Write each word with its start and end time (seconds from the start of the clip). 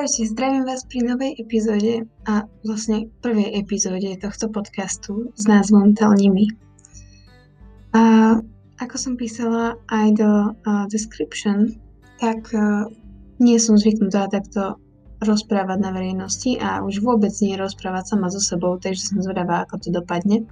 Čaute, 0.00 0.32
zdravím 0.32 0.64
vás 0.64 0.88
pri 0.88 1.12
novej 1.12 1.36
epizóde 1.36 2.08
a 2.24 2.48
vlastne 2.64 3.12
prvej 3.20 3.52
epizóde 3.60 4.16
tohto 4.16 4.48
podcastu 4.48 5.28
s 5.36 5.44
názvom 5.44 5.92
Telni 5.92 6.32
mi. 6.32 6.48
A 7.92 8.32
ako 8.80 8.96
som 8.96 9.20
písala 9.20 9.76
aj 9.92 10.08
do 10.16 10.56
uh, 10.56 10.88
description, 10.88 11.76
tak 12.16 12.48
uh, 12.56 12.88
nie 13.44 13.60
som 13.60 13.76
zvyknutá 13.76 14.32
takto 14.32 14.80
rozprávať 15.20 15.78
na 15.84 15.92
verejnosti 15.92 16.56
a 16.56 16.80
už 16.80 17.04
vôbec 17.04 17.36
nie 17.44 17.60
rozprávať 17.60 18.16
sama 18.16 18.32
so 18.32 18.40
sebou, 18.40 18.80
takže 18.80 19.04
som 19.04 19.20
zvedavá, 19.20 19.68
ako 19.68 19.84
to 19.84 19.88
dopadne. 19.92 20.48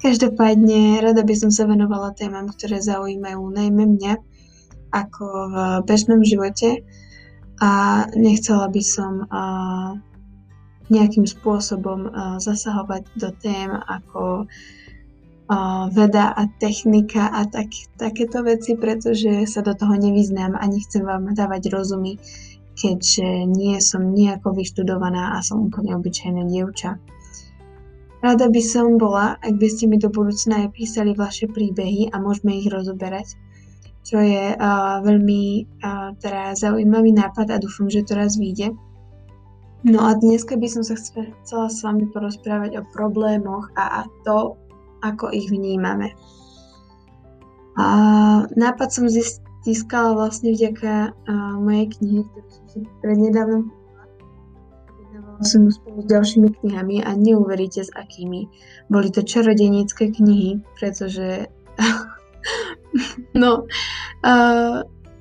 Každopádne 0.00 1.04
rada 1.04 1.20
by 1.20 1.36
som 1.36 1.52
sa 1.52 1.68
venovala 1.68 2.16
témam, 2.16 2.48
ktoré 2.48 2.80
zaujímajú 2.80 3.44
najmä 3.44 3.84
mňa, 4.00 4.16
ako 4.88 5.24
v 5.52 5.56
bežnom 5.84 6.24
živote, 6.24 6.80
a 7.60 8.04
nechcela 8.16 8.72
by 8.72 8.82
som 8.82 9.28
uh, 9.28 9.92
nejakým 10.88 11.28
spôsobom 11.28 12.08
uh, 12.08 12.40
zasahovať 12.40 13.04
do 13.20 13.30
tém 13.36 13.68
ako 13.68 14.48
uh, 14.48 15.84
veda 15.92 16.32
a 16.32 16.48
technika 16.56 17.28
a 17.28 17.44
tak, 17.44 17.68
takéto 18.00 18.40
veci, 18.40 18.80
pretože 18.80 19.44
sa 19.44 19.60
do 19.60 19.76
toho 19.76 19.92
nevyznám 19.92 20.56
a 20.56 20.64
nechcem 20.66 21.04
vám 21.04 21.36
dávať 21.36 21.68
rozumy, 21.68 22.16
keďže 22.80 23.44
nie 23.44 23.76
som 23.84 24.08
nejako 24.08 24.56
vyštudovaná 24.56 25.36
a 25.36 25.44
som 25.44 25.68
úplne 25.68 25.92
obyčajné 26.00 26.48
dievča. 26.48 26.96
Rada 28.20 28.52
by 28.52 28.62
som 28.64 29.00
bola, 29.00 29.36
ak 29.40 29.56
by 29.56 29.68
ste 29.68 29.88
mi 29.88 29.96
do 29.96 30.12
budúcna 30.12 30.64
aj 30.64 30.76
písali 30.76 31.16
vaše 31.16 31.48
príbehy 31.48 32.12
a 32.12 32.20
môžeme 32.20 32.56
ich 32.56 32.68
rozoberať 32.68 33.36
čo 34.00 34.18
je 34.18 34.56
uh, 34.56 35.04
veľmi 35.04 35.42
uh, 35.84 36.16
teda 36.18 36.56
zaujímavý 36.56 37.12
nápad 37.12 37.52
a 37.52 37.62
dúfam, 37.62 37.86
že 37.92 38.02
to 38.02 38.16
raz 38.16 38.40
vyjde. 38.40 38.72
No 39.80 40.04
a 40.04 40.12
dneska 40.12 40.60
by 40.60 40.68
som 40.68 40.84
sa 40.84 40.92
chcela 40.96 41.72
s 41.72 41.80
vami 41.80 42.04
porozprávať 42.12 42.84
o 42.84 42.88
problémoch 42.92 43.72
a, 43.80 44.04
to, 44.28 44.60
ako 45.00 45.32
ich 45.32 45.48
vnímame. 45.48 46.12
A 47.80 47.86
nápad 48.52 48.88
som 48.92 49.08
získala 49.64 50.12
vlastne 50.12 50.52
vďaka 50.52 51.16
uh, 51.16 51.56
mojej 51.56 51.86
knihy, 51.96 52.20
ktorú 52.28 52.48
som 52.52 52.64
si 52.68 52.78
prednedávnom 53.00 53.72
Vydávala 55.00 55.40
som 55.48 55.72
spolu 55.72 56.04
s 56.04 56.08
ďalšími 56.12 56.48
knihami 56.60 56.96
a 57.00 57.16
neuveríte 57.16 57.80
s 57.80 57.90
akými. 57.96 58.52
Boli 58.92 59.08
to 59.08 59.24
čarodenické 59.24 60.12
knihy, 60.12 60.60
pretože 60.76 61.48
no, 63.42 63.64
uh, 64.26 64.78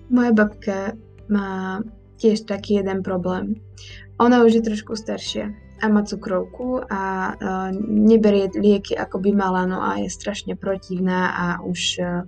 moja 0.10 0.32
babka 0.34 0.98
má 1.30 1.80
tiež 2.20 2.44
taký 2.44 2.82
jeden 2.82 3.06
problém. 3.06 3.56
Ona 4.20 4.44
už 4.44 4.60
je 4.60 4.68
trošku 4.68 5.00
staršia 5.00 5.56
a 5.80 5.88
má 5.88 6.04
cukrovku 6.04 6.84
a 6.92 7.34
uh, 7.40 7.72
neberie 7.88 8.52
lieky 8.52 9.00
ako 9.00 9.24
by 9.24 9.32
mala, 9.32 9.64
no 9.64 9.80
a 9.80 9.96
je 10.04 10.12
strašne 10.12 10.60
protivná 10.60 11.32
a 11.32 11.46
už 11.64 11.82
uh, 12.04 12.28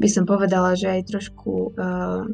by 0.00 0.08
som 0.08 0.24
povedala, 0.24 0.72
že 0.72 0.88
aj 0.88 1.12
trošku 1.12 1.76
uh, 1.76 2.24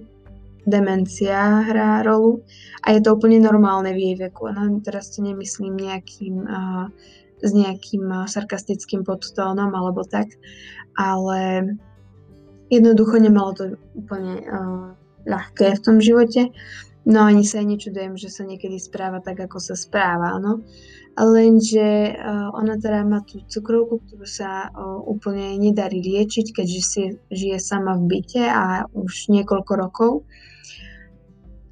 demencia 0.63 1.67
hrá 1.67 2.07
rolu 2.07 2.47
a 2.87 2.95
je 2.95 3.03
to 3.03 3.19
úplne 3.19 3.43
normálne 3.43 3.91
v 3.91 3.99
jej 3.99 4.17
veku. 4.31 4.47
No 4.55 4.79
teraz 4.79 5.11
to 5.11 5.27
nemyslím 5.27 5.75
nejakým, 5.75 6.47
uh, 6.47 6.87
s 7.43 7.51
nejakým 7.51 8.31
sarkastickým 8.31 9.03
podtónom 9.03 9.75
alebo 9.75 10.07
tak, 10.07 10.31
ale 10.95 11.75
Jednoducho 12.73 13.21
nemalo 13.21 13.53
to 13.53 13.77
úplne 13.93 14.41
uh, 14.49 14.97
ľahké 15.29 15.77
v 15.77 15.85
tom 15.85 16.01
živote. 16.01 16.49
No 17.05 17.27
ani 17.27 17.45
sa 17.45 17.61
nečudujem, 17.61 18.15
že 18.17 18.31
sa 18.31 18.47
niekedy 18.47 18.79
správa 18.79 19.19
tak, 19.21 19.43
ako 19.45 19.59
sa 19.59 19.75
správa, 19.75 20.39
no. 20.39 20.65
Lenže 21.13 22.17
uh, 22.17 22.49
ona 22.57 22.81
teda 22.81 23.05
má 23.05 23.21
tú 23.29 23.45
cukrovku, 23.45 24.01
ktorú 24.09 24.25
sa 24.25 24.73
uh, 24.73 25.03
úplne 25.05 25.61
nedarí 25.61 26.01
liečiť, 26.01 26.57
keďže 26.57 26.81
si 26.81 27.03
žije 27.29 27.61
sama 27.61 28.01
v 28.01 28.09
byte 28.09 28.41
a 28.49 28.89
už 28.97 29.29
niekoľko 29.29 29.73
rokov. 29.77 30.13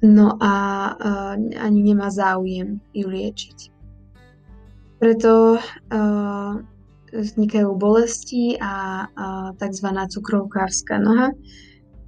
No 0.05 0.37
a 0.37 0.53
uh, 0.93 1.33
ani 1.57 1.79
nemá 1.81 2.13
záujem 2.13 2.77
ju 2.93 3.07
liečiť. 3.09 3.57
Preto 5.01 5.57
uh, 5.57 6.53
vznikajú 7.11 7.69
bolesti 7.75 8.55
a, 8.57 9.07
a 9.11 9.25
tzv. 9.59 9.87
cukrovkárska 9.87 10.97
noha, 10.97 11.35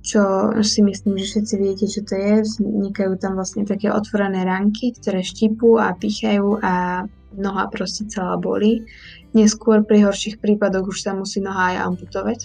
čo 0.03 0.51
si 0.63 0.83
myslím, 0.83 1.15
že 1.19 1.39
všetci 1.39 1.55
viete, 1.59 1.85
čo 1.87 2.01
to 2.03 2.15
je. 2.15 2.43
Vznikajú 2.43 3.15
tam 3.19 3.39
vlastne 3.39 3.63
také 3.63 3.87
otvorené 3.87 4.43
ranky, 4.43 4.91
ktoré 4.99 5.23
štipú 5.23 5.79
a 5.79 5.95
pichajú 5.95 6.59
a 6.59 7.05
noha 7.35 7.63
proste 7.71 8.07
celá 8.11 8.35
boli. 8.35 8.83
Neskôr 9.31 9.81
pri 9.87 10.05
horších 10.05 10.43
prípadoch 10.43 10.91
už 10.91 10.99
sa 11.01 11.15
musí 11.15 11.39
noha 11.39 11.73
aj 11.73 11.77
amputovať. 11.87 12.39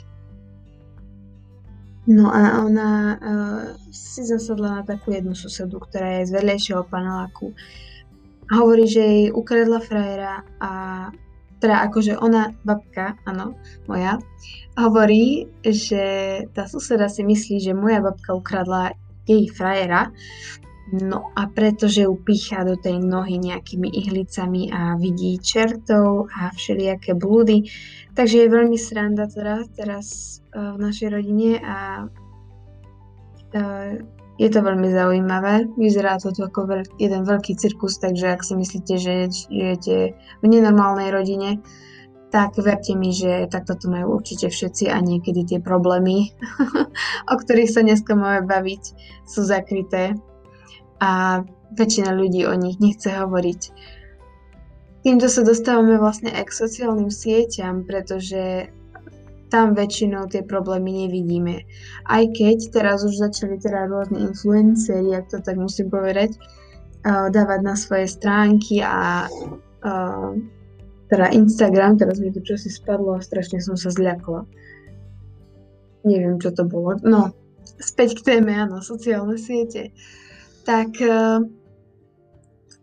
No 2.09 2.33
a 2.33 2.65
ona 2.65 2.91
uh, 3.21 3.63
si 3.93 4.25
zasadla 4.25 4.81
na 4.81 4.83
takú 4.87 5.13
jednu 5.13 5.37
susedu, 5.37 5.77
ktorá 5.77 6.23
je 6.23 6.33
z 6.33 6.41
vedlejšieho 6.41 6.89
paneláku. 6.89 7.53
Hovorí, 8.49 8.89
že 8.89 9.03
jej 9.05 9.27
ukradla 9.29 9.77
frajera 9.85 10.41
a 10.57 10.73
teda 11.59 11.87
akože 11.91 12.19
ona, 12.19 12.55
babka, 12.63 13.19
áno, 13.27 13.59
moja, 13.91 14.19
hovorí, 14.79 15.51
že 15.67 16.05
tá 16.55 16.71
suseda 16.71 17.11
si 17.11 17.27
myslí, 17.27 17.59
že 17.59 17.75
moja 17.75 17.99
babka 17.99 18.35
ukradla 18.35 18.95
jej 19.27 19.51
frajera, 19.51 20.15
no 20.89 21.35
a 21.37 21.45
pretože 21.53 22.09
ju 22.09 22.17
pícha 22.25 22.65
do 22.65 22.79
tej 22.81 22.97
nohy 23.03 23.37
nejakými 23.37 23.93
ihlicami 23.93 24.73
a 24.73 24.97
vidí 24.97 25.37
čertov 25.37 26.33
a 26.33 26.49
všelijaké 26.55 27.13
blúdy, 27.13 27.69
takže 28.17 28.47
je 28.47 28.55
veľmi 28.55 28.79
sranda 28.81 29.29
teda 29.29 29.69
teraz 29.77 30.41
uh, 30.57 30.79
v 30.79 30.89
našej 30.89 31.09
rodine 31.13 31.61
a 31.61 32.09
uh, 33.53 34.01
je 34.39 34.49
to 34.49 34.63
veľmi 34.63 34.89
zaujímavé. 34.95 35.67
Vyzerá 35.75 36.17
to 36.23 36.31
ako 36.31 36.71
veľ, 36.71 36.81
jeden 37.03 37.27
veľký 37.27 37.59
cirkus, 37.59 37.99
takže 37.99 38.39
ak 38.39 38.47
si 38.47 38.55
myslíte, 38.55 38.95
že 38.95 39.13
žijete 39.35 40.15
v 40.15 40.45
nenormálnej 40.47 41.11
rodine, 41.11 41.59
tak 42.31 42.55
verte 42.61 42.95
mi, 42.95 43.11
že 43.11 43.51
takto 43.51 43.75
to 43.75 43.91
majú 43.91 44.21
určite 44.21 44.53
všetci 44.53 44.93
a 44.93 45.01
niekedy 45.03 45.43
tie 45.43 45.59
problémy, 45.59 46.31
o 47.33 47.35
ktorých 47.35 47.73
sa 47.73 47.83
dneska 47.83 48.15
máme 48.15 48.47
baviť, 48.47 48.83
sú 49.27 49.43
zakryté 49.43 50.15
a 51.03 51.43
väčšina 51.75 52.15
ľudí 52.15 52.47
o 52.47 52.55
nich 52.55 52.79
nechce 52.79 53.11
hovoriť. 53.11 53.61
Týmto 55.03 55.27
sa 55.31 55.43
dostávame 55.47 55.97
vlastne 55.97 56.29
aj 56.31 56.53
k 56.53 56.59
sociálnym 56.59 57.09
sieťam, 57.09 57.87
pretože 57.89 58.71
tam 59.49 59.73
väčšinou 59.73 60.29
tie 60.29 60.45
problémy 60.45 61.09
nevidíme. 61.09 61.65
Aj 62.09 62.25
keď 62.29 62.73
teraz 62.73 63.05
už 63.05 63.17
začali 63.17 63.57
teda 63.57 63.89
rôzne 63.89 64.29
influenceri, 64.29 65.17
ak 65.17 65.33
to 65.33 65.39
tak 65.41 65.57
musím 65.57 65.89
povedať, 65.89 66.37
uh, 67.05 67.33
dávať 67.33 67.61
na 67.65 67.75
svoje 67.75 68.07
stránky 68.09 68.85
a 68.85 69.29
uh, 69.29 70.31
teda 71.09 71.27
Instagram, 71.33 71.97
teraz 71.97 72.21
mi 72.21 72.29
to 72.29 72.45
čosi 72.45 72.69
spadlo 72.69 73.17
a 73.17 73.25
strašne 73.25 73.65
som 73.65 73.75
sa 73.75 73.89
zľakla. 73.89 74.45
Neviem, 76.05 76.37
čo 76.37 76.53
to 76.53 76.69
bolo. 76.69 77.01
No, 77.01 77.33
späť 77.81 78.21
k 78.21 78.25
téme, 78.37 78.53
áno, 78.53 78.85
sociálne 78.85 79.41
siete. 79.41 79.97
Tak 80.69 81.01
uh, 81.01 81.41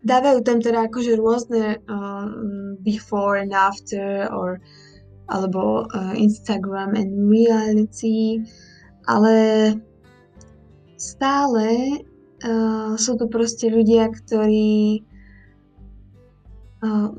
dávajú 0.02 0.38
tam 0.42 0.58
teda 0.58 0.90
akože 0.90 1.12
rôzne 1.18 1.78
uh, 1.86 2.26
before 2.82 3.38
and 3.38 3.54
after 3.54 4.26
or 4.34 4.58
alebo 5.26 5.86
uh, 5.90 6.14
Instagram 6.14 6.94
and 6.94 7.30
reality, 7.30 8.42
ale 9.06 9.34
stále 10.96 11.66
uh, 12.46 12.94
sú 12.94 13.18
to 13.18 13.26
proste 13.26 13.66
ľudia, 13.68 14.10
ktorí 14.10 15.02
uh, 16.82 17.10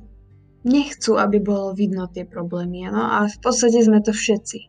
nechcú, 0.67 1.15
aby 1.15 1.37
bolo 1.39 1.71
vidno 1.71 2.07
tie 2.11 2.27
problémy. 2.27 2.91
No? 2.91 2.99
A 2.99 3.17
v 3.31 3.37
podstate 3.39 3.79
sme 3.83 4.03
to 4.03 4.11
všetci. 4.11 4.67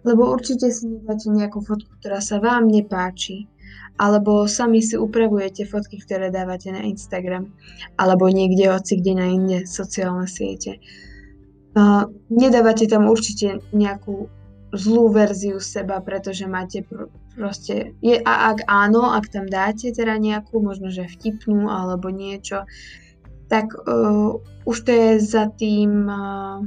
Lebo 0.00 0.32
určite 0.32 0.72
si 0.72 0.88
nedáte 0.88 1.28
nejakú 1.28 1.60
fotku, 1.60 1.92
ktorá 2.00 2.24
sa 2.24 2.40
vám 2.40 2.70
nepáči. 2.70 3.50
Alebo 4.00 4.48
sami 4.48 4.80
si 4.80 4.96
upravujete 4.96 5.68
fotky, 5.68 6.00
ktoré 6.00 6.32
dávate 6.32 6.72
na 6.72 6.80
Instagram. 6.88 7.52
Alebo 8.00 8.32
niekde 8.32 8.72
hoci 8.72 8.96
kde 8.96 9.12
na 9.12 9.26
iné 9.28 9.58
sociálne 9.68 10.24
siete. 10.24 10.80
Uh, 11.70 12.10
nedávate 12.26 12.90
tam 12.90 13.06
určite 13.06 13.62
nejakú 13.70 14.26
zlú 14.74 15.10
verziu 15.10 15.62
seba, 15.62 16.02
pretože 16.02 16.46
máte 16.46 16.82
pr- 16.82 17.10
proste, 17.34 17.94
je, 18.02 18.18
a 18.22 18.54
ak 18.54 18.66
áno, 18.66 19.14
ak 19.14 19.30
tam 19.30 19.46
dáte 19.46 19.90
teda 19.94 20.18
nejakú, 20.18 20.58
možno 20.62 20.90
že 20.90 21.06
vtipnú 21.06 21.70
alebo 21.70 22.10
niečo, 22.10 22.66
tak 23.50 23.70
uh, 23.74 24.38
už 24.66 24.76
to 24.86 24.90
je 24.90 25.10
za 25.22 25.50
tým, 25.58 26.06
uh, 26.06 26.62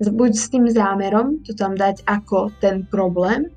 buď 0.00 0.32
s 0.36 0.46
tým 0.52 0.68
zámerom 0.68 1.40
to 1.44 1.52
tam 1.56 1.76
dať 1.76 2.04
ako 2.04 2.52
ten 2.60 2.84
problém, 2.88 3.48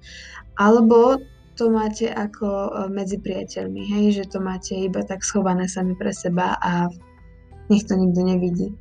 alebo 0.60 1.20
to 1.62 1.70
máte 1.70 2.10
ako 2.10 2.48
e, 2.48 2.70
medzi 2.90 3.22
priateľmi, 3.22 3.82
hej, 3.86 4.06
že 4.18 4.34
to 4.34 4.42
máte 4.42 4.74
iba 4.74 5.06
tak 5.06 5.22
schované 5.22 5.70
sami 5.70 5.94
pre 5.94 6.10
seba 6.10 6.58
a 6.58 6.90
nech 7.70 7.86
to 7.86 7.94
nikto 7.94 8.22
nevidí. 8.26 8.74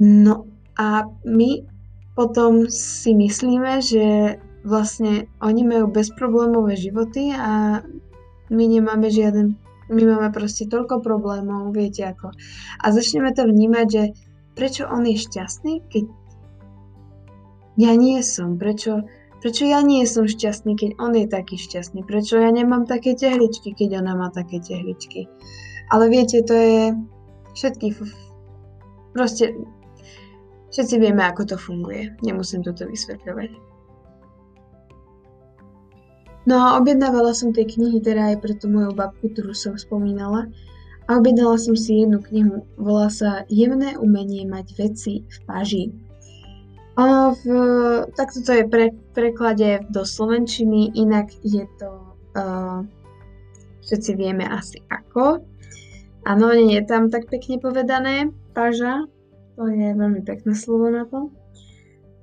No 0.00 0.48
a 0.80 1.04
my 1.28 1.50
potom 2.16 2.64
si 2.72 3.12
myslíme, 3.12 3.84
že 3.84 4.36
vlastne 4.64 5.28
oni 5.44 5.62
majú 5.64 5.92
bezproblémové 5.92 6.76
životy 6.76 7.32
a 7.36 7.84
my 8.50 8.64
nemáme 8.64 9.12
žiaden, 9.12 9.60
my 9.92 10.02
máme 10.04 10.28
proste 10.32 10.68
toľko 10.68 11.04
problémov, 11.04 11.76
viete 11.76 12.04
ako. 12.04 12.32
A 12.80 12.86
začneme 12.92 13.32
to 13.36 13.44
vnímať, 13.44 13.86
že 13.88 14.02
prečo 14.56 14.88
on 14.88 15.04
je 15.04 15.16
šťastný, 15.20 15.84
keď 15.88 16.04
ja 17.80 17.92
nie 17.96 18.20
som, 18.20 18.60
prečo, 18.60 19.04
prečo 19.40 19.64
ja 19.64 19.80
nie 19.80 20.04
som 20.04 20.28
šťastný, 20.28 20.76
keď 20.76 20.90
on 21.00 21.16
je 21.16 21.26
taký 21.28 21.56
šťastný, 21.56 22.04
prečo 22.04 22.36
ja 22.36 22.52
nemám 22.52 22.84
také 22.84 23.16
tehličky, 23.16 23.72
keď 23.72 24.04
ona 24.04 24.12
má 24.16 24.28
také 24.28 24.60
tehličky. 24.60 25.28
Ale 25.88 26.12
viete, 26.12 26.44
to 26.44 26.52
je 26.52 26.82
všetkých, 27.56 27.96
proste 29.16 29.56
všetci 30.70 30.94
vieme, 30.98 31.22
ako 31.26 31.54
to 31.54 31.56
funguje, 31.58 32.14
nemusím 32.22 32.62
toto 32.62 32.86
vysvetľovať. 32.86 33.70
No 36.48 36.56
a 36.56 36.66
objednávala 36.80 37.36
som 37.36 37.52
tie 37.52 37.68
knihy 37.68 38.00
teda 38.00 38.32
aj 38.34 38.36
pre 38.40 38.56
tú 38.56 38.72
moju 38.72 38.96
babku, 38.96 39.28
ktorú 39.28 39.52
som 39.52 39.76
spomínala. 39.76 40.48
A 41.10 41.18
objednala 41.18 41.58
som 41.58 41.74
si 41.76 42.00
jednu 42.00 42.22
knihu, 42.22 42.64
volá 42.78 43.10
sa 43.10 43.44
Jemné 43.50 43.98
umenie 43.98 44.46
mať 44.46 44.66
veci 44.78 45.26
v 45.26 45.36
paži. 45.44 45.84
Ono 46.96 47.34
v, 47.34 47.44
takto 48.14 48.40
to 48.46 48.62
je 48.62 48.64
pre, 48.66 48.94
preklade 49.14 49.84
do 49.90 50.06
slovenčiny, 50.06 50.94
inak 50.96 51.34
je 51.42 51.66
to, 51.78 52.14
uh, 52.38 52.82
všetci 53.84 54.10
vieme 54.16 54.46
asi 54.46 54.80
ako. 54.86 55.42
Áno, 56.24 56.46
nie 56.52 56.78
je 56.78 56.84
tam 56.84 57.08
tak 57.08 57.26
pekne 57.26 57.58
povedané, 57.58 58.30
paža, 58.52 59.08
to 59.60 59.68
je 59.68 59.92
veľmi 59.92 60.24
pekné 60.24 60.56
slovo 60.56 60.88
na 60.88 61.04
to. 61.04 61.28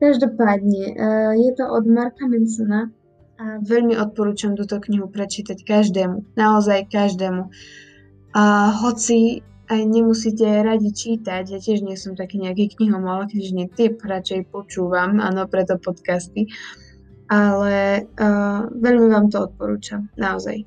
Každopádne, 0.01 0.83
uh, 0.97 1.33
je 1.37 1.51
to 1.53 1.69
od 1.69 1.85
Marka 1.85 2.25
Mansona, 2.25 2.89
a 3.37 3.61
veľmi 3.61 3.93
odporúčam 3.93 4.57
túto 4.57 4.81
knihu 4.81 5.13
prečítať 5.13 5.61
každému, 5.61 6.33
naozaj 6.33 6.89
každému. 6.89 7.53
A 8.33 8.73
hoci 8.73 9.45
aj 9.69 9.81
nemusíte 9.85 10.47
radi 10.65 10.89
čítať, 10.89 11.43
ja 11.45 11.59
tiež 11.61 11.85
nie 11.85 11.93
som 11.93 12.17
taký 12.17 12.41
nejaký 12.41 12.73
ale 12.89 13.29
knižný 13.29 13.69
typ, 13.77 14.01
radšej 14.01 14.49
počúvam, 14.49 15.21
áno, 15.21 15.45
preto 15.45 15.77
podcasty, 15.77 16.49
ale 17.29 18.07
uh, 18.17 18.65
veľmi 18.73 19.07
vám 19.13 19.29
to 19.29 19.45
odporúčam, 19.45 20.09
naozaj. 20.17 20.65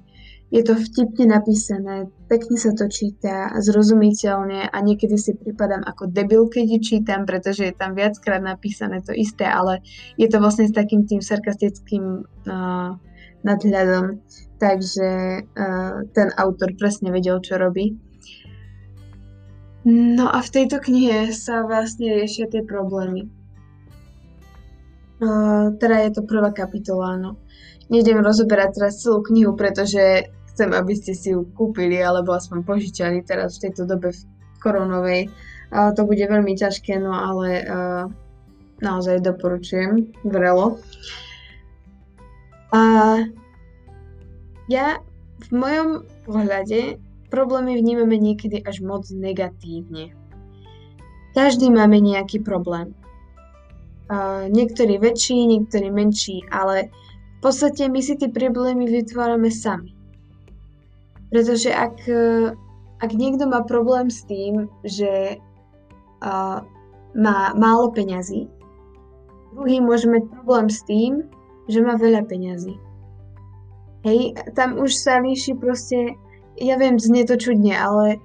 Je 0.50 0.66
to 0.66 0.74
vtipne 0.74 1.30
napísané, 1.30 2.10
pekne 2.26 2.58
sa 2.58 2.74
to 2.74 2.90
číta, 2.90 3.54
zrozumiteľne 3.54 4.66
a 4.66 4.76
niekedy 4.82 5.14
si 5.14 5.38
pripadám 5.38 5.86
ako 5.86 6.10
debil, 6.10 6.50
keď 6.50 6.66
ju 6.74 6.78
čítam, 6.82 7.22
pretože 7.22 7.70
je 7.70 7.74
tam 7.74 7.94
viackrát 7.94 8.42
napísané 8.42 8.98
to 8.98 9.14
isté, 9.14 9.46
ale 9.46 9.78
je 10.18 10.26
to 10.26 10.42
vlastne 10.42 10.66
s 10.66 10.74
takým 10.74 11.06
tým 11.06 11.22
sarkastickým 11.22 12.26
uh, 12.26 12.98
nadhľadom. 13.46 14.26
Takže 14.58 15.08
uh, 15.46 16.02
ten 16.10 16.28
autor 16.34 16.74
presne 16.74 17.14
vedel, 17.14 17.38
čo 17.38 17.54
robí. 17.54 17.94
No 19.86 20.34
a 20.34 20.42
v 20.42 20.50
tejto 20.50 20.82
knihe 20.82 21.30
sa 21.30 21.62
vlastne 21.62 22.10
riešia 22.10 22.50
tie 22.50 22.66
problémy. 22.66 23.30
Uh, 25.22 25.78
teda 25.78 26.10
je 26.10 26.10
to 26.10 26.26
prvá 26.26 26.50
kapitola, 26.50 27.14
no. 27.14 27.38
Nejdem 27.86 28.18
rozoberať 28.18 28.76
teraz 28.76 29.02
celú 29.02 29.22
knihu, 29.26 29.54
pretože 29.54 30.30
chcem, 30.60 30.76
aby 30.76 30.92
ste 30.92 31.16
si 31.16 31.32
ju 31.32 31.48
kúpili 31.56 32.04
alebo 32.04 32.36
aspoň 32.36 32.68
požičali 32.68 33.24
teraz 33.24 33.56
v 33.56 33.72
tejto 33.72 33.88
dobe 33.88 34.12
koronovej. 34.60 35.32
Uh, 35.72 35.88
to 35.96 36.04
bude 36.04 36.20
veľmi 36.20 36.52
ťažké, 36.52 37.00
no 37.00 37.16
ale 37.16 37.64
uh, 37.64 38.04
naozaj 38.84 39.24
doporučujem 39.24 40.12
vrelo. 40.20 40.76
A 42.76 42.82
ja 44.68 45.00
v 45.40 45.48
mojom 45.48 46.04
pohľade 46.28 47.00
problémy 47.32 47.80
vnímame 47.80 48.20
niekedy 48.20 48.60
až 48.60 48.84
moc 48.84 49.08
negatívne. 49.08 50.12
Každý 51.32 51.72
máme 51.72 52.04
nejaký 52.04 52.44
problém. 52.44 52.92
Uh, 54.12 54.44
niektorý 54.52 55.00
väčší, 55.00 55.48
niektorý 55.48 55.88
menší, 55.88 56.44
ale 56.52 56.92
v 57.40 57.48
podstate 57.48 57.88
my 57.88 58.04
si 58.04 58.20
tie 58.20 58.28
problémy 58.28 58.84
vytvárame 58.84 59.48
sami. 59.48 59.96
Pretože 61.30 61.70
ak, 61.70 61.96
e, 62.10 62.52
ak 62.98 63.10
niekto 63.14 63.46
má 63.46 63.62
problém 63.62 64.10
s 64.10 64.26
tým, 64.26 64.66
že 64.84 65.38
uh, 66.20 66.60
má 67.16 67.38
málo 67.56 67.88
peňazí, 67.96 68.44
druhý 69.56 69.80
môže 69.80 70.04
mať 70.04 70.28
problém 70.28 70.68
s 70.68 70.84
tým, 70.84 71.24
že 71.70 71.80
má 71.80 71.96
veľa 71.96 72.28
peňazí. 72.28 72.76
Hej, 74.04 74.36
tam 74.52 74.76
už 74.76 74.92
sa 75.00 75.16
líši 75.22 75.56
proste, 75.56 76.12
ja 76.60 76.76
viem, 76.76 77.00
znie 77.00 77.24
to 77.24 77.40
čudne, 77.40 77.72
ale 77.72 78.20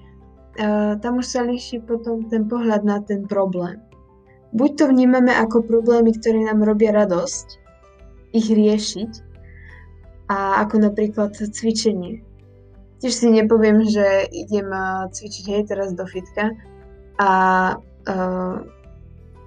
uh, 0.59 0.99
tam 0.99 1.23
už 1.23 1.27
sa 1.29 1.41
líši 1.47 1.79
potom 1.87 2.27
ten 2.27 2.51
pohľad 2.51 2.83
na 2.83 2.99
ten 2.99 3.23
problém. 3.23 3.79
Buď 4.51 4.71
to 4.75 4.83
vnímame 4.91 5.31
ako 5.31 5.63
problémy, 5.63 6.11
ktoré 6.19 6.51
nám 6.51 6.67
robia 6.67 6.91
radosť, 6.91 7.63
ich 8.35 8.51
riešiť, 8.51 9.11
a 10.25 10.65
ako 10.65 10.89
napríklad 10.89 11.37
cvičenie 11.37 12.34
tiež 13.05 13.21
si 13.21 13.29
nepoviem, 13.29 13.85
že 13.85 14.25
idem 14.33 14.65
cvičiť 15.13 15.45
hej 15.53 15.69
teraz 15.69 15.93
do 15.93 16.09
fitka 16.09 16.57
a 17.21 17.31
uh, 17.77 18.57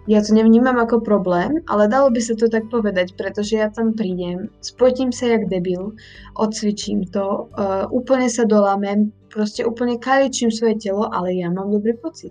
ja 0.07 0.23
to 0.23 0.31
nevnímam 0.31 0.79
ako 0.79 1.03
problém, 1.03 1.59
ale 1.67 1.91
dalo 1.91 2.15
by 2.15 2.23
sa 2.23 2.39
to 2.39 2.47
tak 2.47 2.71
povedať, 2.71 3.19
pretože 3.19 3.59
ja 3.59 3.67
tam 3.67 3.99
prídem, 3.99 4.47
spotím 4.63 5.11
sa 5.11 5.35
jak 5.35 5.51
debil, 5.51 5.91
odcvičím 6.39 7.11
to, 7.11 7.51
uh, 7.59 7.91
úplne 7.91 8.31
sa 8.31 8.47
dolámem, 8.47 9.11
proste 9.27 9.67
úplne 9.67 9.99
kaličím 9.99 10.55
svoje 10.55 10.79
telo, 10.79 11.11
ale 11.11 11.35
ja 11.35 11.51
mám 11.51 11.75
dobrý 11.75 11.99
pocit. 11.99 12.31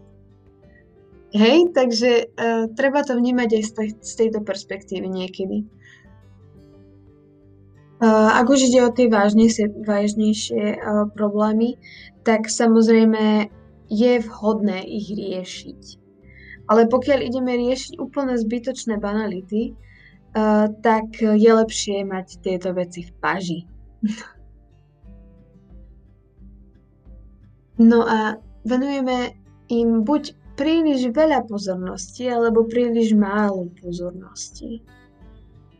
Hej, 1.35 1.75
takže 1.75 2.31
uh, 2.39 2.71
treba 2.71 3.03
to 3.03 3.19
vnímať 3.19 3.50
aj 3.51 3.63
z, 3.68 3.71
tej, 3.75 3.89
z 4.00 4.13
tejto 4.15 4.39
perspektívy 4.47 5.12
niekedy. 5.12 5.68
Ak 7.97 8.45
už 8.45 8.69
ide 8.69 8.85
o 8.85 8.94
tie 8.94 9.09
vážnejšie, 9.09 9.81
vážnejšie 9.81 10.77
uh, 10.77 11.09
problémy, 11.09 11.81
tak 12.21 12.45
samozrejme 12.45 13.49
je 13.89 14.13
vhodné 14.21 14.85
ich 14.85 15.09
riešiť. 15.09 15.97
Ale 16.69 16.85
pokiaľ 16.94 17.25
ideme 17.25 17.57
riešiť 17.57 17.97
úplne 17.97 18.37
zbytočné 18.37 19.01
banality, 19.01 19.73
uh, 19.73 20.69
tak 20.85 21.18
je 21.18 21.49
lepšie 21.49 22.06
mať 22.06 22.37
tieto 22.45 22.69
veci 22.77 23.01
v 23.01 23.11
paži. 23.18 23.66
no 27.81 28.06
a 28.06 28.37
venujeme 28.61 29.33
im 29.73 30.06
buď 30.06 30.37
príliš 30.54 31.09
veľa 31.18 31.49
pozornosti, 31.49 32.30
alebo 32.30 32.69
príliš 32.69 33.18
málo 33.18 33.73
pozornosti. 33.81 34.85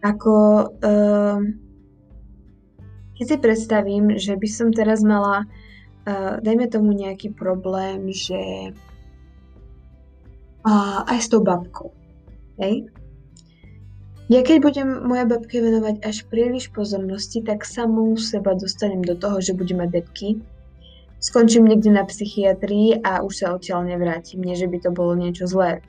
Ako 0.02 0.34
uh, 0.82 1.67
keď 3.18 3.26
si 3.26 3.38
predstavím, 3.42 4.06
že 4.16 4.38
by 4.38 4.48
som 4.48 4.70
teraz 4.70 5.02
mala, 5.02 5.44
uh, 6.06 6.38
dajme 6.40 6.70
tomu 6.70 6.94
nejaký 6.94 7.34
problém, 7.34 8.14
že 8.14 8.72
uh, 10.64 11.02
aj 11.10 11.18
s 11.18 11.28
tou 11.28 11.42
babkou, 11.42 11.92
hej? 12.62 12.86
Ja 14.28 14.44
keď 14.44 14.58
budem 14.60 15.08
moja 15.08 15.24
babke 15.24 15.64
venovať 15.64 16.04
až 16.04 16.28
príliš 16.28 16.68
pozornosti, 16.76 17.40
tak 17.40 17.64
samú 17.64 18.20
seba 18.20 18.60
dostanem 18.60 19.00
do 19.00 19.16
toho, 19.16 19.40
že 19.40 19.56
budem 19.56 19.80
mať 19.80 20.04
depky, 20.04 20.44
skončím 21.24 21.64
niekde 21.64 21.96
na 21.96 22.04
psychiatrii 22.04 23.00
a 23.08 23.24
už 23.24 23.34
sa 23.40 23.56
odtiaľ 23.56 23.88
nevrátim. 23.88 24.44
Nie, 24.44 24.60
že 24.60 24.68
by 24.68 24.84
to 24.84 24.92
bolo 24.92 25.16
niečo 25.16 25.48
zlé. 25.48 25.80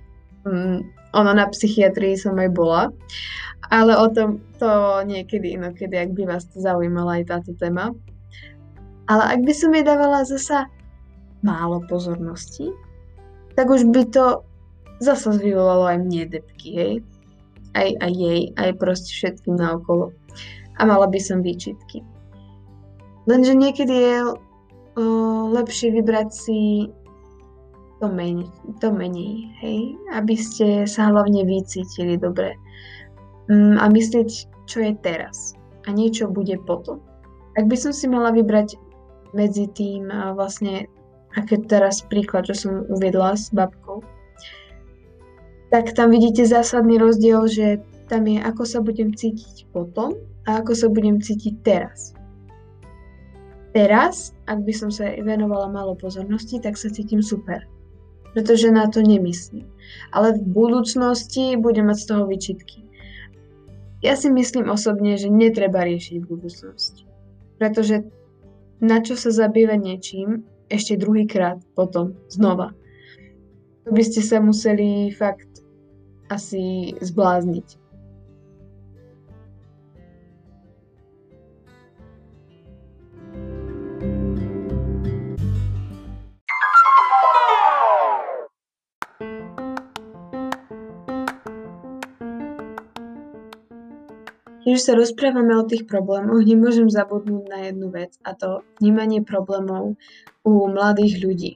Mm, 0.46 0.86
ono 1.12 1.32
na 1.32 1.48
psychiatrii 1.48 2.18
som 2.18 2.36
aj 2.36 2.50
bola. 2.52 2.82
Ale 3.68 3.92
o 3.96 4.08
tom 4.08 4.40
to 4.56 5.02
niekedy 5.04 5.52
inokedy, 5.58 5.92
ak 5.98 6.16
by 6.16 6.24
vás 6.24 6.48
to 6.48 6.62
zaujímala 6.62 7.20
aj 7.20 7.24
táto 7.28 7.52
téma. 7.60 7.92
Ale 9.08 9.24
ak 9.36 9.40
by 9.44 9.52
som 9.52 9.72
jej 9.72 9.84
dávala 9.84 10.24
zasa 10.24 10.68
málo 11.44 11.84
pozornosti, 11.88 12.72
tak 13.56 13.68
už 13.68 13.88
by 13.92 14.08
to 14.08 14.44
zasa 15.00 15.34
vyvolalo 15.36 15.88
aj 15.90 15.98
mne 16.00 16.24
depky, 16.28 16.68
hej? 16.74 16.94
Aj, 17.76 17.88
aj 18.00 18.12
jej, 18.12 18.40
aj 18.56 18.70
proste 18.80 19.10
všetkým 19.12 19.56
naokolo. 19.58 20.10
A 20.78 20.86
mala 20.86 21.06
by 21.10 21.20
som 21.20 21.44
výčitky. 21.44 22.02
Lenže 23.28 23.52
niekedy 23.52 23.92
je 23.92 24.16
o, 24.24 24.34
lepšie 25.52 25.92
vybrať 25.92 26.28
si 26.32 26.88
to 27.98 28.06
menej, 28.06 28.50
to 28.78 28.88
menej, 28.94 29.50
hej? 29.58 29.98
Aby 30.14 30.38
ste 30.38 30.86
sa 30.86 31.10
hlavne 31.10 31.42
vycítili 31.42 32.14
dobre 32.14 32.54
mm, 33.50 33.78
a 33.78 33.90
myslieť, 33.90 34.28
čo 34.70 34.78
je 34.84 34.92
teraz. 35.02 35.58
a 35.88 35.92
niečo 35.96 36.28
bude 36.28 36.60
potom. 36.68 37.00
Ak 37.56 37.64
by 37.64 37.76
som 37.80 37.96
si 37.96 38.04
mala 38.06 38.28
vybrať 38.30 38.76
medzi 39.32 39.64
tým 39.72 40.12
vlastne, 40.36 40.84
aké 41.32 41.56
teraz 41.64 42.04
príklad, 42.04 42.44
čo 42.44 42.54
som 42.54 42.72
uviedla 42.92 43.32
s 43.34 43.48
babkou, 43.48 44.04
tak 45.72 45.96
tam 45.96 46.12
vidíte 46.12 46.44
zásadný 46.44 47.00
rozdiel, 47.00 47.48
že 47.48 47.80
tam 48.08 48.28
je, 48.28 48.40
ako 48.40 48.62
sa 48.64 48.80
budem 48.84 49.12
cítiť 49.12 49.68
potom 49.72 50.16
a 50.48 50.60
ako 50.60 50.72
sa 50.76 50.88
budem 50.88 51.20
cítiť 51.20 51.60
teraz. 51.64 52.16
Teraz, 53.76 54.32
ak 54.48 54.64
by 54.64 54.72
som 54.72 54.88
sa 54.88 55.12
venovala 55.20 55.68
málo 55.68 55.92
pozornosti, 55.92 56.56
tak 56.56 56.80
sa 56.80 56.88
cítim 56.88 57.20
super. 57.20 57.68
Pretože 58.36 58.70
na 58.70 58.86
to 58.90 59.00
nemyslím. 59.00 59.66
Ale 60.12 60.36
v 60.36 60.42
budúcnosti 60.44 61.56
budem 61.56 61.88
mať 61.88 61.98
z 62.02 62.06
toho 62.06 62.24
vyčitky. 62.28 62.78
Ja 64.04 64.14
si 64.14 64.30
myslím 64.30 64.70
osobne, 64.70 65.18
že 65.18 65.32
netreba 65.32 65.82
riešiť 65.82 66.22
budúcnosť. 66.22 66.92
Pretože 67.58 68.06
na 68.78 69.02
čo 69.02 69.18
sa 69.18 69.34
zabývať 69.34 69.78
niečím 69.82 70.46
ešte 70.70 71.00
druhýkrát 71.00 71.58
potom 71.74 72.14
znova. 72.30 72.76
To 73.88 73.90
by 73.90 74.02
ste 74.04 74.20
sa 74.22 74.38
museli 74.38 75.10
fakt 75.10 75.64
asi 76.28 76.94
zblázniť. 77.00 77.87
Keď 94.78 94.94
sa 94.94 95.02
rozprávame 95.02 95.58
o 95.58 95.66
tých 95.66 95.90
problémoch, 95.90 96.38
nemôžem 96.46 96.86
zabudnúť 96.86 97.50
na 97.50 97.66
jednu 97.66 97.90
vec 97.90 98.14
a 98.22 98.30
to 98.30 98.62
vnímanie 98.78 99.26
problémov 99.26 99.98
u 100.46 100.52
mladých 100.70 101.18
ľudí. 101.18 101.52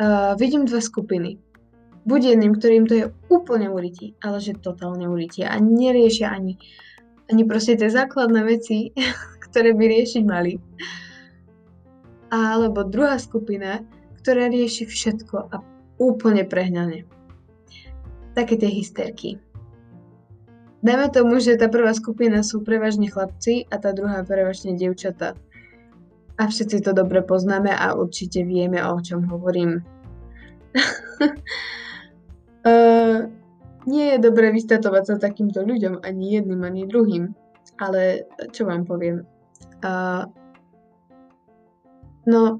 Uh, 0.00 0.32
vidím 0.40 0.64
dve 0.64 0.80
skupiny. 0.80 1.36
Buď 2.08 2.32
jedným, 2.32 2.56
ktorým 2.56 2.88
to 2.88 2.94
je 2.96 3.04
úplne 3.28 3.68
ulití, 3.68 4.16
ale 4.24 4.40
že 4.40 4.56
totálne 4.56 5.04
ulití 5.04 5.44
a 5.44 5.60
neriešia 5.60 6.32
ani, 6.32 6.56
ani 7.28 7.44
proste 7.44 7.76
tie 7.76 7.92
základné 7.92 8.40
veci, 8.48 8.96
ktoré 9.52 9.76
by 9.76 9.84
riešiť 9.84 10.24
mali. 10.24 10.56
Alebo 12.32 12.88
druhá 12.88 13.20
skupina, 13.20 13.84
ktorá 14.24 14.48
rieši 14.48 14.88
všetko 14.88 15.36
a 15.44 15.60
úplne 16.00 16.48
prehnane. 16.48 17.04
Také 18.32 18.56
tie 18.56 18.72
hysterky 18.72 19.49
Dajme 20.80 21.12
tomu, 21.12 21.36
že 21.44 21.60
tá 21.60 21.68
prvá 21.68 21.92
skupina 21.92 22.40
sú 22.40 22.64
prevažne 22.64 23.12
chlapci 23.12 23.68
a 23.68 23.76
tá 23.76 23.92
druhá 23.92 24.24
prevažne 24.24 24.72
dievčatá. 24.72 25.36
A 26.40 26.48
všetci 26.48 26.80
to 26.80 26.96
dobre 26.96 27.20
poznáme 27.20 27.68
a 27.68 27.92
určite 27.92 28.40
vieme, 28.48 28.80
o 28.80 28.96
čom 28.96 29.28
hovorím. 29.28 29.84
uh, 32.64 33.28
nie 33.84 34.06
je 34.16 34.18
dobré 34.24 34.48
vystatovať 34.56 35.04
sa 35.04 35.14
takýmto 35.20 35.60
ľuďom, 35.60 36.00
ani 36.00 36.40
jedným, 36.40 36.64
ani 36.64 36.88
druhým. 36.88 37.36
Ale 37.76 38.24
čo 38.48 38.64
vám 38.64 38.88
poviem? 38.88 39.28
Uh, 39.84 40.24
no, 42.24 42.56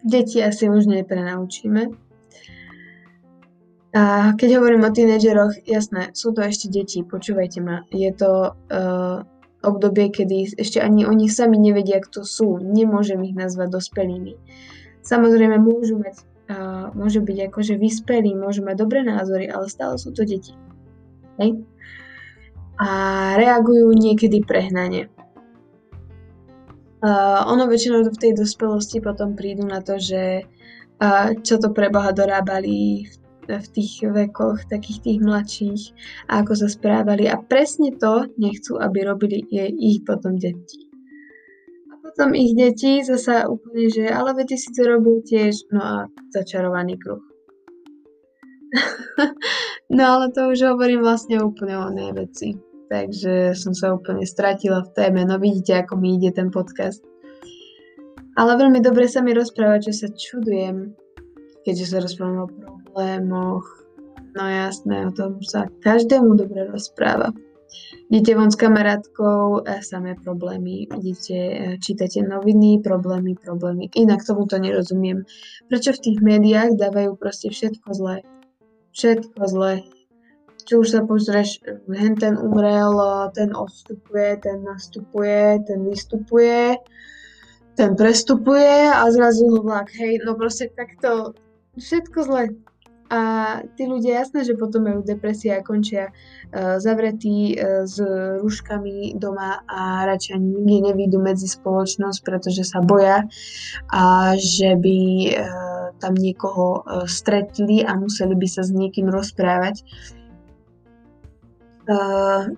deti 0.00 0.40
asi 0.40 0.72
už 0.72 0.88
neprenaučíme, 0.88 2.07
a 3.98 4.30
keď 4.38 4.62
hovorím 4.62 4.86
o 4.86 4.94
tínedžeroch, 4.94 5.66
jasné, 5.66 6.14
sú 6.14 6.30
to 6.30 6.46
ešte 6.46 6.70
deti, 6.70 7.02
počúvajte 7.02 7.58
ma. 7.58 7.82
Je 7.90 8.14
to 8.14 8.54
uh, 8.54 9.26
obdobie, 9.66 10.14
kedy 10.14 10.54
ešte 10.54 10.78
ani 10.78 11.02
oni 11.02 11.26
sami 11.26 11.58
nevedia, 11.58 11.98
kto 11.98 12.22
sú. 12.22 12.62
Nemôžem 12.62 13.18
ich 13.26 13.34
nazvať 13.34 13.74
dospelými. 13.74 14.38
Samozrejme, 15.02 15.58
môžu 15.58 15.98
mať, 15.98 16.14
uh, 16.46 16.94
môžu 16.94 17.26
byť 17.26 17.50
akože 17.50 17.74
vyspelí, 17.74 18.38
môžu 18.38 18.62
mať 18.62 18.86
dobré 18.86 19.02
názory, 19.02 19.50
ale 19.50 19.66
stále 19.66 19.98
sú 19.98 20.14
to 20.14 20.22
deti. 20.22 20.54
Hej? 21.42 21.58
A 22.78 22.88
reagujú 23.34 23.90
niekedy 23.98 24.46
prehnane. 24.46 25.10
Uh, 27.02 27.42
ono 27.50 27.66
väčšinou 27.66 28.06
v 28.06 28.14
tej 28.14 28.38
dospelosti 28.38 29.02
potom 29.02 29.34
prídu 29.34 29.66
na 29.66 29.82
to, 29.82 29.98
že 29.98 30.46
uh, 31.02 31.34
čo 31.42 31.58
to 31.58 31.74
pre 31.74 31.90
Boha 31.90 32.14
dorábali 32.14 33.10
v 33.10 33.14
v 33.48 33.68
tých 33.72 34.04
vekoch, 34.04 34.68
takých 34.68 35.00
tých 35.00 35.18
mladších 35.24 35.82
a 36.28 36.44
ako 36.44 36.52
sa 36.52 36.68
správali. 36.68 37.24
A 37.24 37.40
presne 37.40 37.96
to 37.96 38.28
nechcú, 38.36 38.76
aby 38.76 39.08
robili 39.08 39.40
je 39.48 39.72
ich 39.72 40.04
potom 40.04 40.36
deti. 40.36 40.84
A 41.88 41.96
potom 42.04 42.36
ich 42.36 42.52
deti 42.52 43.00
zasa 43.00 43.48
úplne, 43.48 43.88
že 43.88 44.04
ale 44.12 44.36
veď 44.36 44.60
si 44.60 44.68
to 44.76 44.84
robil 44.84 45.24
tiež, 45.24 45.72
no 45.72 45.80
a 45.80 45.94
začarovaný 46.28 47.00
kruh. 47.00 47.24
no 49.96 50.02
ale 50.04 50.28
to 50.36 50.52
už 50.52 50.68
hovorím 50.68 51.00
vlastne 51.00 51.40
úplne 51.40 51.80
o 51.80 51.88
nej 51.88 52.12
veci. 52.12 52.60
Takže 52.88 53.52
som 53.52 53.76
sa 53.76 53.92
úplne 53.92 54.24
stratila 54.24 54.80
v 54.80 54.92
téme. 54.96 55.20
No 55.28 55.36
vidíte, 55.36 55.76
ako 55.76 56.00
mi 56.00 56.16
ide 56.16 56.32
ten 56.32 56.48
podcast. 56.48 57.04
Ale 58.38 58.54
veľmi 58.56 58.80
dobre 58.80 59.10
sa 59.10 59.20
mi 59.20 59.34
rozpráva, 59.34 59.82
že 59.82 59.92
sa 59.92 60.08
čudujem, 60.08 60.94
keďže 61.66 61.86
sa 61.90 61.98
rozprávam 61.98 62.46
o 62.46 62.77
problémoch. 62.98 63.62
No 64.34 64.42
jasné, 64.50 65.06
o 65.06 65.12
tom 65.14 65.38
sa 65.42 65.70
každému 65.86 66.34
dobre 66.34 66.66
rozpráva. 66.66 67.30
Idete 68.10 68.34
von 68.34 68.50
s 68.50 68.58
kamarátkou, 68.58 69.62
a 69.62 69.78
samé 69.86 70.18
problémy. 70.18 70.90
Idete, 70.98 71.38
e, 71.38 71.64
čítate 71.78 72.26
noviny, 72.26 72.82
problémy, 72.82 73.38
problémy. 73.38 73.86
Inak 73.94 74.26
tomu 74.26 74.50
to 74.50 74.58
nerozumiem. 74.58 75.22
Prečo 75.70 75.94
v 75.94 76.02
tých 76.02 76.18
médiách 76.18 76.74
dávajú 76.74 77.14
proste 77.14 77.54
všetko 77.54 77.88
zlé? 77.94 78.16
Všetko 78.98 79.42
zlé. 79.46 79.86
Či 80.66 80.72
už 80.74 80.86
sa 80.90 81.00
pozrieš, 81.06 81.62
hen 81.86 82.18
ten 82.18 82.34
umrel, 82.34 82.98
ten 83.32 83.54
odstupuje, 83.54 84.42
ten 84.42 84.66
nastupuje, 84.66 85.62
ten 85.64 85.86
vystupuje, 85.86 86.76
ten 87.78 87.94
prestupuje 87.94 88.90
a 88.90 89.06
zrazu 89.12 89.62
vlak. 89.62 89.86
Hej, 89.94 90.26
no 90.26 90.34
proste 90.34 90.66
takto 90.74 91.38
všetko 91.78 92.18
zle. 92.26 92.42
A 93.08 93.20
tí 93.72 93.88
ľudia 93.88 94.20
jasné, 94.20 94.44
že 94.44 94.52
potom 94.52 94.84
majú 94.84 95.00
depresie 95.00 95.56
a 95.56 95.64
končia 95.64 96.12
uh, 96.12 96.76
zavretí 96.76 97.56
uh, 97.56 97.88
s 97.88 97.96
rúškami 98.44 99.16
doma 99.16 99.64
a 99.64 100.04
radšej 100.04 100.36
ani 100.36 100.48
nikdy 100.60 100.76
nevídu 100.92 101.16
medzi 101.16 101.48
spoločnosť, 101.48 102.20
pretože 102.20 102.68
sa 102.68 102.84
boja 102.84 103.24
a 103.88 104.36
že 104.36 104.76
by 104.76 105.00
uh, 105.24 105.96
tam 105.96 106.20
niekoho 106.20 106.84
uh, 106.84 107.08
stretli 107.08 107.80
a 107.80 107.96
museli 107.96 108.36
by 108.36 108.44
sa 108.44 108.60
s 108.60 108.76
niekým 108.76 109.08
rozprávať. 109.08 109.80
Uh, 111.88 112.52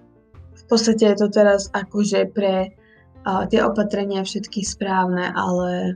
v 0.50 0.62
podstate 0.66 1.14
je 1.14 1.16
to 1.18 1.30
teraz 1.30 1.70
akože 1.70 2.26
pre 2.34 2.74
uh, 3.22 3.46
tie 3.46 3.62
opatrenia 3.62 4.26
všetky 4.26 4.66
správne, 4.66 5.30
ale 5.30 5.94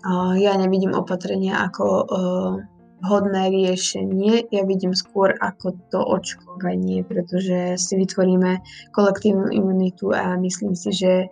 uh, 0.00 0.32
ja 0.32 0.56
nevidím 0.56 0.96
opatrenia 0.96 1.60
ako 1.60 1.84
uh, 1.84 2.56
vhodné 3.06 3.54
riešenie. 3.54 4.50
Ja 4.50 4.66
vidím 4.66 4.98
skôr 4.98 5.38
ako 5.38 5.78
to 5.94 6.02
očkovanie, 6.02 7.06
pretože 7.06 7.78
si 7.78 7.94
vytvoríme 7.94 8.58
kolektívnu 8.90 9.54
imunitu 9.54 10.10
a 10.10 10.34
myslím 10.34 10.74
si, 10.74 10.90
že 10.90 11.30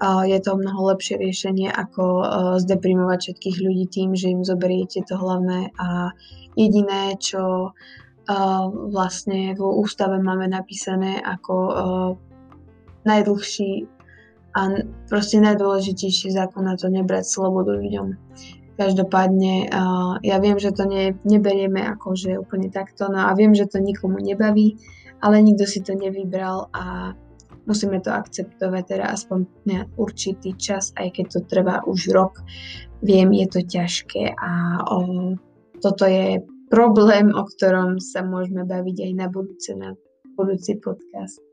je 0.00 0.38
to 0.40 0.56
mnoho 0.56 0.96
lepšie 0.96 1.20
riešenie, 1.20 1.68
ako 1.68 2.24
zdeprimovať 2.56 3.18
všetkých 3.20 3.56
ľudí 3.60 3.84
tým, 3.92 4.16
že 4.16 4.32
im 4.32 4.40
zoberiete 4.40 5.04
to 5.04 5.20
hlavné 5.20 5.68
a 5.76 6.16
jediné, 6.56 7.20
čo 7.20 7.76
vlastne 8.88 9.52
vo 9.60 9.76
ústave 9.76 10.16
máme 10.24 10.48
napísané 10.48 11.20
ako 11.20 11.54
najdlhší 13.04 13.84
a 14.56 14.60
proste 15.06 15.36
najdôležitejší 15.44 16.32
zákon 16.32 16.64
na 16.64 16.80
to 16.80 16.88
nebrať 16.88 17.28
slobodu 17.28 17.76
ľuďom. 17.76 18.16
Každopádne 18.80 19.68
uh, 19.68 20.16
ja 20.24 20.40
viem, 20.40 20.56
že 20.56 20.72
to 20.72 20.88
ne, 20.88 21.12
neberieme 21.28 21.84
ako 21.84 22.16
úplne 22.40 22.72
takto, 22.72 23.12
no 23.12 23.28
a 23.28 23.36
viem, 23.36 23.52
že 23.52 23.68
to 23.68 23.76
nikomu 23.76 24.16
nebaví, 24.16 24.80
ale 25.20 25.44
nikto 25.44 25.68
si 25.68 25.84
to 25.84 25.92
nevybral 25.92 26.72
a 26.72 27.12
musíme 27.68 28.00
to 28.00 28.08
akceptovať 28.08 28.96
teda 28.96 29.12
aspoň 29.12 29.38
na 29.68 29.84
určitý 30.00 30.56
čas, 30.56 30.96
aj 30.96 31.12
keď 31.12 31.26
to 31.28 31.40
trvá 31.44 31.84
už 31.84 32.08
rok. 32.08 32.40
Viem, 33.04 33.36
je 33.36 33.46
to 33.52 33.60
ťažké 33.60 34.32
a 34.32 34.80
o, 34.88 34.96
toto 35.84 36.08
je 36.08 36.40
problém, 36.72 37.32
o 37.36 37.44
ktorom 37.44 38.00
sa 38.00 38.24
môžeme 38.24 38.64
baviť 38.64 38.96
aj 39.08 39.12
na 39.12 39.26
budúce, 39.28 39.76
na 39.76 39.92
budúci 40.40 40.80
podcast. 40.80 41.49